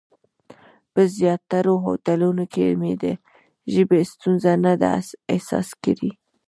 [0.93, 3.05] په زیاترو هوټلونو کې مې د
[3.73, 4.91] ژبې ستونزه نه ده
[5.33, 6.11] احساس کړې.